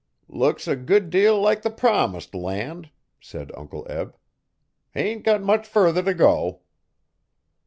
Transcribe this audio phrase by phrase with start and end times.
[0.27, 4.17] 'Looks a good deal like the promised land,' said Uncle Eb.
[4.95, 6.61] 'Hain't got much further t' go.'